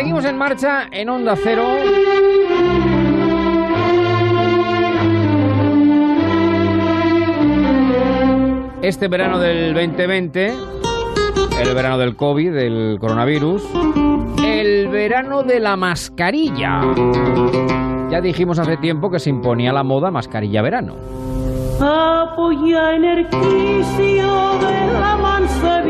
[0.00, 1.62] seguimos en marcha en Onda Cero.
[8.80, 10.54] Este verano del 2020,
[11.60, 13.62] el verano del COVID, del coronavirus,
[14.42, 16.80] el verano de la mascarilla.
[18.10, 20.94] Ya dijimos hace tiempo que se imponía la moda mascarilla verano.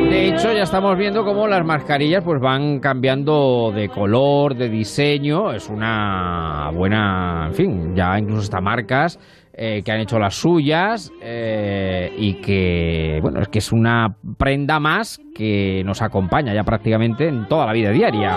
[0.08, 5.52] De hecho, ya estamos viendo cómo las mascarillas pues van cambiando de color, de diseño.
[5.52, 9.18] Es una buena, en fin, ya incluso hasta marcas
[9.52, 14.80] eh, que han hecho las suyas eh, y que, bueno, es que es una prenda
[14.80, 18.36] más que nos acompaña ya prácticamente en toda la vida diaria.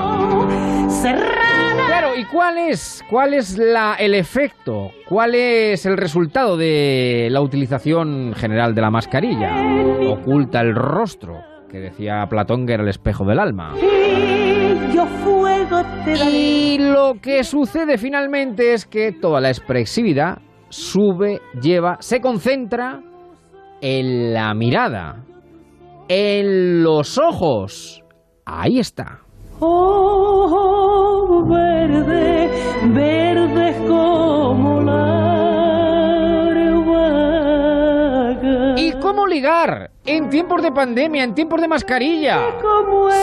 [1.87, 4.91] Claro, ¿y cuál es, cuál es la, el efecto?
[5.07, 9.53] ¿Cuál es el resultado de la utilización general de la mascarilla?
[10.09, 13.73] Oculta el rostro, que decía Platón que era el espejo del alma.
[16.31, 20.37] Y lo que sucede finalmente es que toda la expresividad
[20.69, 23.01] sube, lleva, se concentra
[23.81, 25.23] en la mirada,
[26.07, 28.03] en los ojos.
[28.45, 29.21] Ahí está.
[29.59, 32.49] Oh, verde,
[32.93, 34.82] verde como
[39.13, 42.39] cómo ligar en tiempos de pandemia, en tiempos de mascarilla?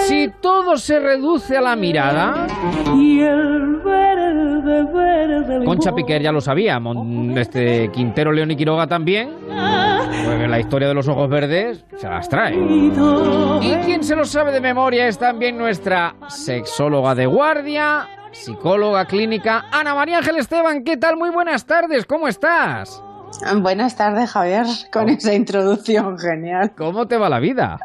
[0.06, 2.46] Si todo se reduce a la mirada.
[2.94, 5.64] Y el verde, verde.
[5.64, 6.80] Concha Piquer ya lo sabía,
[7.36, 9.30] este Quintero, León y Quiroga también.
[9.48, 12.54] Pues la historia de los ojos verdes se las trae.
[12.54, 19.64] Y quien se lo sabe de memoria es también nuestra sexóloga de guardia, psicóloga clínica,
[19.72, 20.84] Ana María Ángel Esteban.
[20.84, 21.16] ¿Qué tal?
[21.16, 23.02] Muy buenas tardes, ¿cómo estás?
[23.56, 26.72] Buenas tardes, Javier, con esa introducción genial.
[26.76, 27.78] ¿Cómo te va la vida?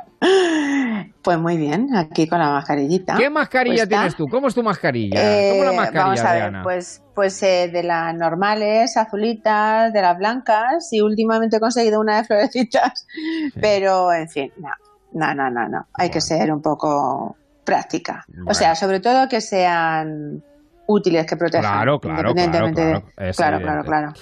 [1.22, 3.16] Pues muy bien, aquí con la mascarillita.
[3.16, 4.28] ¿Qué mascarilla tienes tú?
[4.28, 5.20] ¿Cómo es tu mascarilla?
[5.20, 9.92] Eh, ¿Cómo es la mascarilla vamos a ver, pues, pues eh, de las normales, azulitas,
[9.94, 13.08] de las blancas y últimamente he conseguido una de florecitas,
[13.60, 14.70] pero en fin, no,
[15.14, 15.88] no, no, no, no.
[15.94, 18.24] hay que ser un poco práctica.
[18.28, 18.46] Bueno.
[18.52, 20.44] O sea, sobre todo que sean
[20.88, 21.72] útiles, que protejan.
[21.72, 24.14] Claro, claro, independientemente claro, de- claro, claro, claro.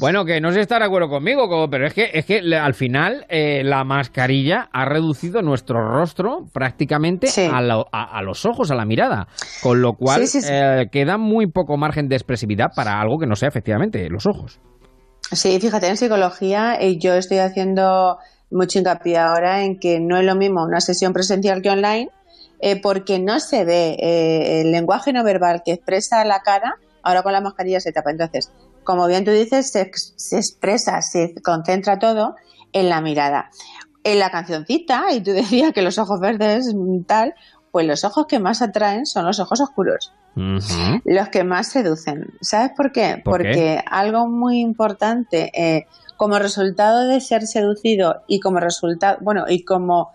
[0.00, 2.74] Bueno, que no sé si está de acuerdo conmigo, pero es que, es que al
[2.74, 7.48] final eh, la mascarilla ha reducido nuestro rostro prácticamente Sí.
[7.52, 9.26] a, lo- a- a los ojos, a la mirada,
[9.62, 10.52] con lo cual Sí, sí, sí.
[10.52, 14.60] eh, queda muy poco margen de expresividad para algo que no sea efectivamente los ojos.
[15.32, 18.18] Sí, fíjate, en psicología eh, yo estoy haciendo
[18.50, 22.08] mucho hincapié ahora en que no es lo mismo una sesión presencial que online,
[22.60, 23.96] eh, porque no se ve
[24.62, 28.10] el lenguaje no verbal que expresa la cara, ahora con la mascarilla se tapa.
[28.10, 28.50] Entonces,
[28.84, 32.36] como bien tú dices, se, ex- se expresa, se concentra todo
[32.72, 33.50] en la mirada.
[34.04, 37.34] En la cancioncita, y tú decías que los ojos verdes, mm, tal,
[37.70, 40.12] pues los ojos que más atraen son los ojos oscuros
[41.04, 42.26] los que más seducen.
[42.40, 43.20] ¿Sabes por qué?
[43.24, 43.48] ¿Por qué?
[43.48, 49.64] Porque algo muy importante, eh, como resultado de ser seducido y como resultado, bueno, y
[49.64, 50.10] como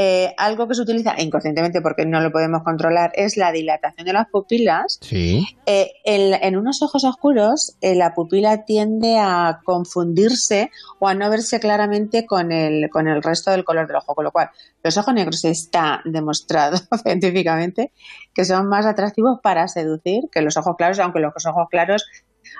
[0.00, 4.12] eh, algo que se utiliza inconscientemente porque no lo podemos controlar, es la dilatación de
[4.12, 5.00] las pupilas.
[5.00, 5.44] Sí.
[5.66, 10.70] Eh, en, en unos ojos oscuros, eh, la pupila tiende a confundirse
[11.00, 14.24] o a no verse claramente con el, con el resto del color del ojo, con
[14.24, 14.50] lo cual
[14.84, 17.90] los ojos negros está demostrado científicamente
[18.32, 22.06] que son más atractivos para seducir que los ojos claros, aunque los ojos claros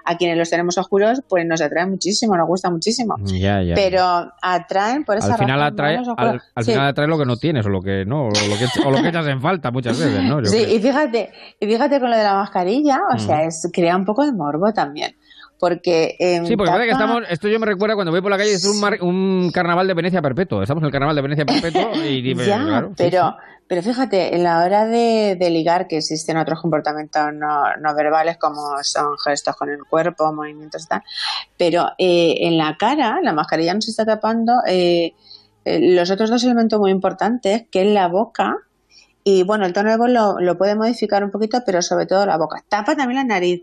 [0.04, 3.16] a quienes los tenemos oscuros pues nos atraen muchísimo, nos gusta muchísimo.
[3.24, 3.74] Ya, ya.
[3.74, 6.72] Pero atraen por esa al final razón, atrae, al, al Sí.
[6.72, 9.02] final atrae lo que no tienes o lo que no, o lo que, o lo
[9.02, 10.40] que echas en falta muchas veces, ¿no?
[10.40, 10.76] Yo Sí, creo.
[10.76, 13.18] y fíjate, y fíjate con lo de la mascarilla, o Mm.
[13.20, 15.14] sea, es crea un poco de morbo también.
[15.58, 18.30] Porque em, Sí, porque parece que tapa- estamos, esto yo me recuerda cuando voy por
[18.30, 20.62] la calle, es un, mar- un carnaval de Venecia perpetuo.
[20.62, 23.58] Estamos en el carnaval de Venecia perpetuo y, Ya, claro, pero, sí.
[23.66, 28.36] pero fíjate, en la hora de, de ligar, que existen otros comportamientos no, no verbales
[28.38, 31.02] como son gestos con el cuerpo, movimientos y tal,
[31.56, 35.12] pero eh, en la cara, la mascarilla nos está tapando eh,
[35.64, 38.56] eh, los otros dos elementos muy importantes, que es la boca,
[39.24, 42.24] y bueno, el tono de voz lo, lo puede modificar un poquito, pero sobre todo
[42.24, 42.62] la boca.
[42.68, 43.62] Tapa también la nariz.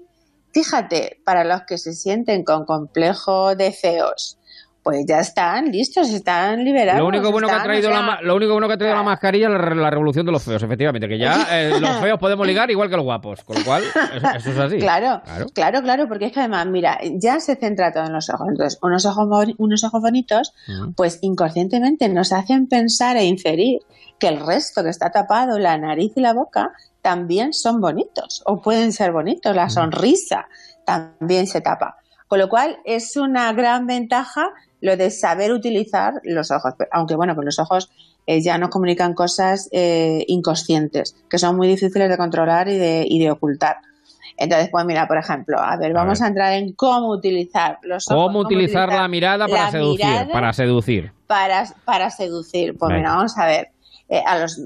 [0.55, 4.37] Fíjate, para los que se sienten con complejo de feos,
[4.81, 7.01] pues ya están listos, están liberados.
[7.01, 8.77] Lo único bueno que ha están, traído o la, sea, lo único bueno que ha
[8.77, 11.97] traído la mascarilla es la, la revolución de los feos, efectivamente, que ya eh, los
[11.97, 14.77] feos podemos ligar igual que los guapos, con lo cual eso, eso es así.
[14.77, 15.45] Claro, Claro.
[15.53, 18.47] claro, claro, porque es que además, mira, ya se centra todo en los ojos.
[18.47, 20.53] Entonces, unos ojos, unos ojos bonitos,
[20.95, 23.79] pues inconscientemente nos hacen pensar e inferir
[24.19, 26.71] que el resto que está tapado, la nariz y la boca,
[27.05, 29.55] también son bonitos o pueden ser bonitos.
[29.55, 30.47] La sonrisa
[30.87, 31.97] también se tapa.
[32.27, 34.49] Con lo cual, es una gran ventaja
[34.81, 36.73] lo de saber utilizar los ojos.
[36.91, 37.91] Aunque, bueno, pues los ojos
[38.25, 43.05] eh, ya nos comunican cosas eh, inconscientes que son muy difíciles de controlar y de,
[43.07, 43.77] y de ocultar.
[44.35, 48.23] Entonces, pues mira, por ejemplo, a ver, vamos a, entrar en cómo utilizar los ojos.
[48.23, 50.27] ¿Cómo, utilizar, la mirada para seducir?
[50.33, 51.11] para seducir.
[51.27, 52.75] Para, para seducir.
[52.75, 53.69] Pues mira, vamos a ver.
[54.09, 54.59] Eh, a los,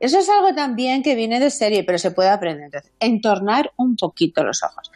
[0.00, 2.82] eso es algo también que viene de serie, pero se puede aprender.
[2.98, 4.90] Entornar un poquito los ojos.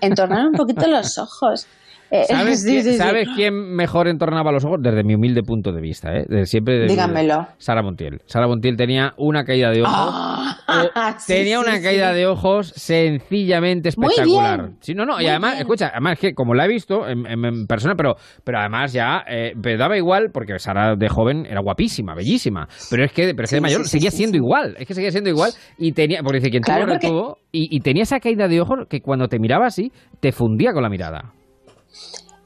[0.00, 1.66] Entornar un poquito los ojos.
[2.10, 2.24] Eh,
[2.96, 4.78] ¿Sabes, quién, mejor entornaba los ojos?
[4.80, 6.46] Desde mi humilde punto de vista, ¿eh?
[6.46, 7.46] siempre Díganmelo.
[7.58, 8.20] Sara Montiel.
[8.26, 9.94] Sara Montiel tenía una caída de ojos.
[9.94, 14.70] Ah, tenía una caída de ojos sencillamente espectacular.
[14.80, 18.16] Sí, no, no, y además, escucha, además que como la he visto en, persona, pero,
[18.44, 23.04] pero además ya eh, me daba igual, porque Sara de joven era guapísima, bellísima, pero
[23.04, 26.22] es que, pero de mayor seguía siendo igual, es que seguía siendo igual y tenía,
[26.22, 29.66] porque dice, quien tuvo, y, y tenía esa caída de ojos que cuando te miraba
[29.66, 31.32] así, te fundía con la mirada.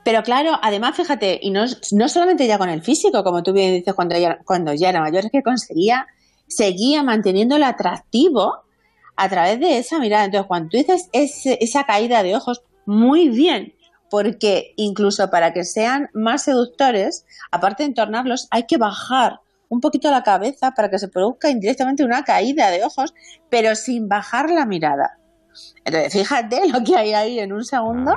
[0.05, 3.75] Pero claro, además, fíjate, y no, no solamente ya con el físico, como tú bien
[3.75, 6.07] dices, cuando ya, cuando ya era mayor, es que conseguía,
[6.49, 8.65] seguía manteniendo el atractivo
[9.17, 10.25] a través de esa mirada.
[10.25, 13.75] Entonces, cuando tú dices esa caída de ojos, muy bien,
[14.11, 20.11] porque incluso para que sean más seductores, aparte de entornarlos, hay que bajar un poquito
[20.11, 23.15] la cabeza para que se produzca indirectamente una caída de ojos,
[23.49, 25.19] pero sin bajar la mirada.
[25.85, 28.13] Entonces, fíjate lo que hay ahí en un segundo.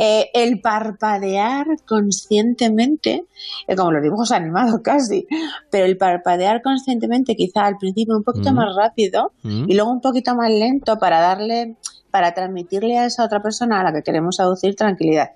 [0.00, 3.24] Eh, el parpadear conscientemente,
[3.66, 5.26] eh, como los dibujos animados casi,
[5.70, 8.54] pero el parpadear conscientemente, quizá al principio un poquito mm.
[8.54, 9.70] más rápido mm.
[9.70, 11.76] y luego un poquito más lento para darle,
[12.10, 15.30] para transmitirle a esa otra persona a la que queremos aducir tranquilidad.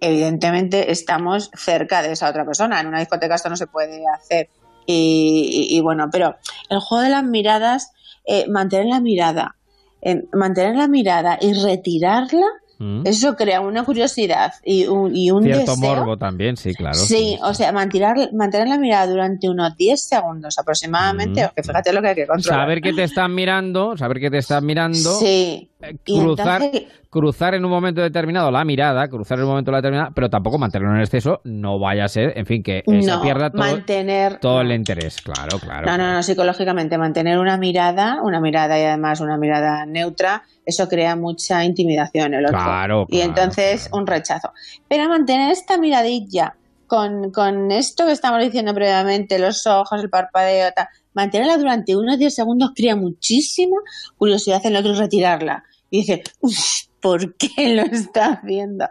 [0.00, 2.80] Evidentemente estamos cerca de esa otra persona.
[2.80, 4.48] En una discoteca esto no se puede hacer.
[4.84, 6.34] Y, bueno, pero
[6.68, 7.92] el juego de las miradas,
[8.24, 9.56] eh, mantener la mirada,
[10.32, 12.46] mantener la mirada y retirarla,
[12.78, 13.02] mm.
[13.04, 16.98] eso crea una curiosidad y un, y un Cierto morbo también, sí, claro.
[16.98, 21.50] Sí, o sea, mantener, mantener la mirada durante unos 10 segundos aproximadamente, mm.
[21.54, 22.62] que fíjate lo que hay que controlar.
[22.62, 25.18] Saber que te están mirando, saber que te están mirando.
[25.18, 25.68] Sí.
[25.82, 26.62] Eh, cruzar,
[27.10, 30.94] cruzar en un momento determinado la mirada, cruzar en un momento determinado, pero tampoco mantenerlo
[30.94, 34.70] en exceso, no vaya a ser, en fin, que se pierda todo, mantener, todo el
[34.70, 35.86] interés, claro, claro.
[35.86, 40.88] No, no, no, psicológicamente mantener una mirada, una mirada y además una mirada neutra, eso
[40.88, 42.58] crea mucha intimidación en el otro.
[42.58, 44.52] Claro, y entonces un rechazo.
[44.88, 46.54] Pero mantener esta miradilla
[46.86, 52.18] con, con esto que estamos diciendo previamente, los ojos, el parpadeo, tal, mantenerla durante unos
[52.18, 53.76] 10 segundos crea muchísima
[54.16, 56.22] curiosidad en el otro y retirarla y dice,
[57.02, 58.86] ¿por qué lo está haciendo?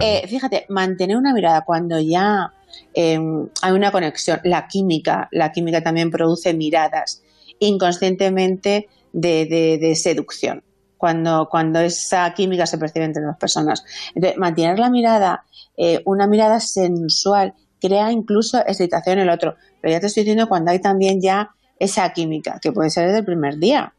[0.00, 2.54] Eh, fíjate, mantener una mirada cuando ya
[2.94, 7.22] em, hay una conexión, la química, la química también produce miradas
[7.58, 10.64] inconscientemente de, seducción.
[10.96, 13.84] Cuando, cuando, esa química se percibe entre las personas.
[14.14, 15.44] Entonces, mantener la mirada,
[15.76, 17.52] eh, una mirada sensual,
[17.82, 19.56] crea incluso excitación en el otro.
[19.82, 23.18] Pero ya te estoy diciendo cuando hay también ya esa química, que puede ser desde
[23.18, 23.92] el primer día.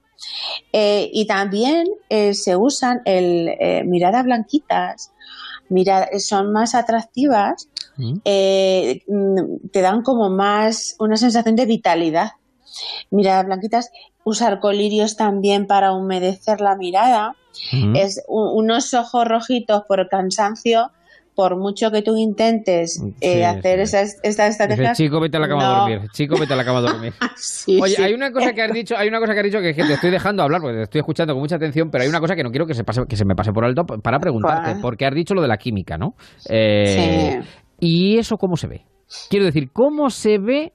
[0.73, 5.11] Eh, y también eh, se usan el, eh, miradas blanquitas,
[6.19, 8.13] son más atractivas, mm.
[9.07, 12.31] Mm, te dan como más una sensación de vitalidad.
[13.09, 13.91] Miradas blanquitas,
[14.23, 17.35] usar colirios también para humedecer la mirada,
[17.71, 17.95] mm.
[17.95, 20.91] es unos ojos rojitos por cansancio
[21.41, 24.93] por mucho que tú intentes eh, hacer esa, esta estrategia.
[24.93, 26.07] chico, vete a la cama a dormir.
[26.13, 27.13] Chico, vete a la cama a dormir.
[27.81, 29.93] Oye, hay una cosa que has dicho, hay una cosa que has dicho que, te
[29.93, 32.43] estoy dejando hablar porque te estoy escuchando con mucha atención, pero hay una cosa que
[32.43, 35.15] no quiero que se pase, que se me pase por alto para preguntarte, porque has
[35.15, 36.13] dicho lo de la química, ¿no?
[36.47, 37.49] Eh, sí.
[37.79, 38.85] ¿Y eso cómo se ve?
[39.27, 40.73] Quiero decir, ¿cómo se ve,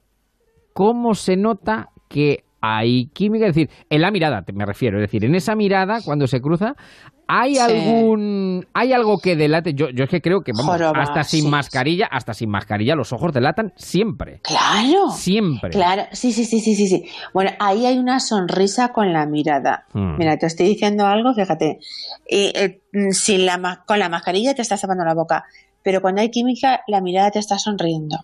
[0.73, 3.47] cómo se nota que hay química?
[3.47, 6.75] Es decir, en la mirada, me refiero, es decir, en esa mirada, cuando se cruza,
[7.27, 9.73] ¿Hay algún hay algo que delate?
[9.73, 13.33] Yo, yo es que creo que vamos, hasta sin mascarilla, hasta sin mascarilla los ojos
[13.33, 14.39] delatan siempre.
[14.43, 15.09] Claro.
[15.11, 15.71] Siempre.
[15.71, 17.05] Claro, sí, sí, sí, sí, sí, sí.
[17.33, 19.85] Bueno, ahí hay una sonrisa con la mirada.
[19.91, 20.17] Hmm.
[20.17, 21.79] Mira, te estoy diciendo algo, fíjate.
[22.29, 22.79] Eh,
[23.11, 25.43] sin la, con la mascarilla te estás tapando la boca,
[25.83, 28.19] pero cuando hay química, la mirada te está sonriendo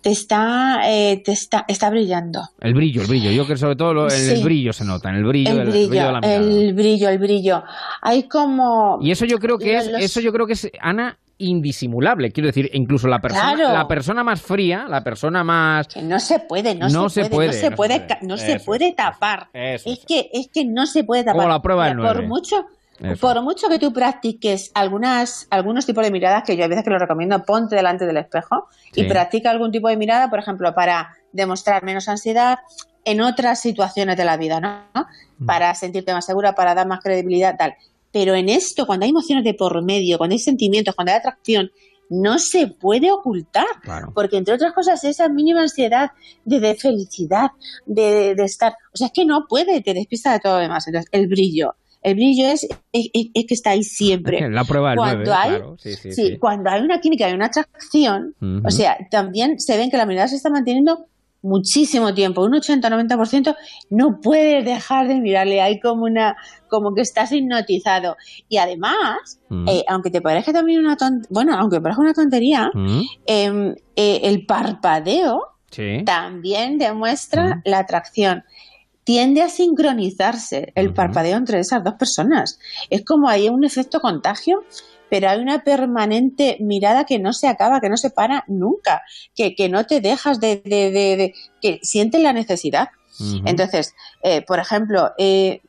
[0.00, 2.42] te está, eh, te está, está brillando.
[2.60, 3.30] El brillo, el brillo.
[3.30, 6.12] Yo creo que sobre todo el, brillo se nota, en el brillo, el, brillo, de
[6.12, 6.36] la mirada.
[6.36, 7.62] El brillo, el brillo.
[8.02, 8.98] Hay como...
[9.00, 12.30] Y eso yo creo que es, eso yo creo que es, Ana, indisimulable.
[12.32, 15.88] Quiero decir, incluso la persona, la persona más fría, la persona más.
[15.88, 19.48] Que no se puede, no, se, puede, no se puede, no se puede, tapar.
[19.52, 21.36] es, que, es que no se puede tapar.
[21.36, 22.66] Como la prueba Por mucho,
[23.20, 26.90] por mucho que tú practiques algunas, algunos tipos de miradas, que yo a veces que
[26.90, 31.14] lo recomiendo, ponte delante del espejo y practica algún tipo de mirada, por ejemplo, para
[31.32, 32.58] demostrar menos ansiedad
[33.04, 34.84] en otras situaciones de la vida, ¿no?
[35.38, 35.46] Mm.
[35.46, 37.74] Para sentirte más segura, para dar más credibilidad, tal.
[38.12, 41.70] Pero en esto, cuando hay emociones de por medio, cuando hay sentimientos, cuando hay atracción,
[42.10, 43.66] no se puede ocultar.
[43.82, 44.12] Claro.
[44.14, 46.10] Porque entre otras cosas, esa mínima ansiedad
[46.44, 47.50] de, de felicidad,
[47.86, 50.86] de, de estar, o sea, es que no puede, te despista de todo lo demás.
[50.86, 51.76] Entonces, el brillo.
[52.02, 54.48] El brillo es, es, es- es que está ahí siempre.
[54.50, 55.76] La prueba del Cuando 9, hay- claro.
[55.78, 56.38] Sí, sí, Sí, sí.
[56.38, 60.28] cuando hay una química y una atracción, o sea, también se ven que la mirada
[60.28, 61.06] se está manteniendo
[61.40, 63.54] muchísimo tiempo, un 80-90%,
[63.90, 66.36] no puedes dejar de mirarle, hay como una,
[66.68, 68.16] como que estás hipnotizado.
[68.48, 69.68] Y además, Mm.
[69.68, 74.20] eh, aunque te parezca también una tontería, bueno, aunque parezca una tontería, Mm, em, eh,
[74.24, 76.02] el parpadeo Sí.
[76.04, 77.60] también demuestra Ujú.
[77.66, 78.42] la atracción.
[79.08, 82.58] Tiende a sincronizarse el parpadeo entre esas dos personas.
[82.90, 84.64] Es como hay un efecto contagio,
[85.08, 89.00] pero hay una permanente mirada que no se acaba, que no se para nunca,
[89.34, 92.88] que, que no te dejas de, de- de- de- que sientes la necesidad.
[93.46, 95.62] Entonces, eh, por ejemplo, eh,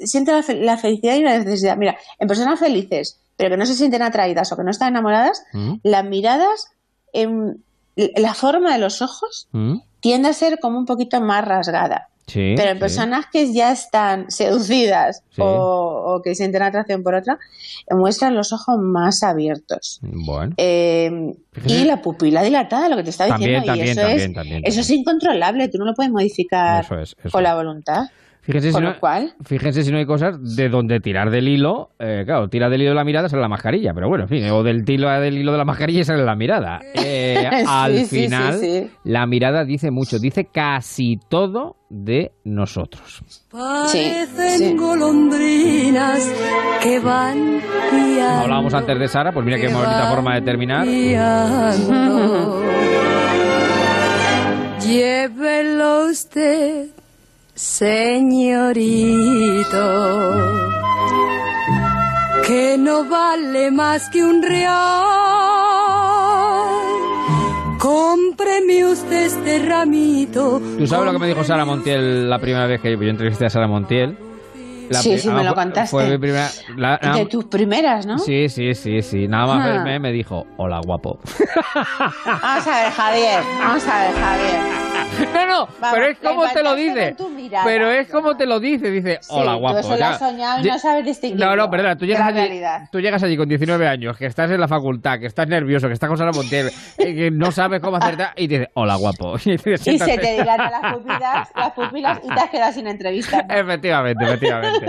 [0.00, 1.76] siente la, fe- la felicidad y la necesidad.
[1.76, 5.42] Mira, en personas felices, pero que no se sienten atraídas o que no están enamoradas,
[5.82, 6.68] las miradas,
[7.94, 9.48] la forma de los ojos
[10.00, 12.08] tiende a ser como un poquito más rasgada.
[12.26, 12.54] Sí.
[12.56, 12.80] Pero en sí.
[12.80, 15.40] personas que ya están seducidas Sí.
[15.42, 15.46] o,
[16.16, 17.38] o que sienten atracción por otra,
[17.90, 20.00] muestran los ojos más abiertos.
[20.02, 20.52] Bueno.
[20.56, 21.34] Eh,
[21.66, 23.66] y la pupila dilatada, lo que te está También, diciendo.
[23.72, 23.90] también, y
[24.22, 27.14] eso, también, es, eso es incontrolable, tú no lo puedes modificar Eso es.
[27.18, 28.06] eso con la voluntad.
[28.46, 31.90] Fíjense si, no, lo cual, fíjense si no hay cosas de donde tirar del hilo.
[31.98, 34.48] eh, claro, tira del hilo de la mirada sale la mascarilla, pero bueno, en fin,
[34.50, 36.80] o del hilo del hilo de la mascarilla sale la mirada.
[36.94, 38.90] Eh, al Sí, final, sí, sí.
[39.04, 43.22] la mirada dice mucho, dice casi todo de nosotros.
[43.50, 44.74] Parecen sí.
[44.76, 46.32] golondrinas
[46.82, 47.60] que van
[47.92, 50.86] guiando, Hablábamos antes de Sara, pues mira qué que bonita forma de terminar.
[50.86, 52.62] guiando.
[54.86, 56.86] Llévelo usted,
[57.56, 58.76] señorito,
[62.46, 64.74] que no vale más que un real.
[67.78, 70.60] Cómpreme usted este ramito.
[70.78, 73.50] ¿Tú sabes lo que me dijo Sara Montiel la primera vez que yo entrevisté a
[73.50, 74.18] Sara Montiel?
[74.90, 75.90] La Sí, sí, me lo contaste.
[75.90, 76.48] Fue mi primera...
[76.76, 78.18] la- nada- de tus primeras, ¿no?
[78.18, 79.26] Sí, sí, sí, sí.
[79.26, 79.72] Nada más Ah.
[79.72, 81.18] verme me dijo, hola guapo.
[82.24, 84.85] Vamos a ver, Javier, vamos a ver, Javier.
[85.34, 87.16] No, no, Vamos, pero es como te lo dice.
[87.34, 87.64] mirada.
[87.64, 89.78] Pero es como te lo dice, dice, Sí, hola tú guapo.
[89.78, 90.10] eso lo ya.
[90.10, 92.60] has soñado y no sabes distinguirlo No, no, perdona, tú llegas, allí,
[92.90, 95.94] tú llegas allí con 19 años, que estás en la facultad, que estás nervioso, que
[95.94, 99.36] estás con Sara Montiel, eh, que no sabes cómo hacerte y dices, hola guapo.
[99.46, 102.86] Y, te Y se te dilatan las pupilas, las pupilas y te has quedado sin
[102.88, 103.46] entrevista.
[103.48, 104.86] Efectivamente, efectivamente.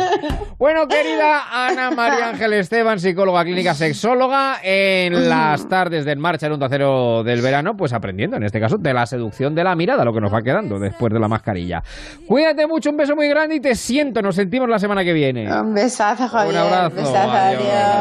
[0.57, 6.47] Bueno, querida Ana María Ángel Esteban, psicóloga clínica sexóloga, en las tardes de En Marcha
[6.47, 9.75] en Onda Cero del verano, pues aprendiendo, en este caso, de la seducción de la
[9.75, 11.83] mirada, lo que nos va quedando después de la mascarilla.
[12.25, 15.51] Cuídate mucho, un beso muy grande y te siento, nos sentimos la semana que viene.
[15.51, 16.55] Un besazo, Javier.
[16.55, 17.61] Un abrazo, besazo, adiós.
[17.61, 17.95] adiós.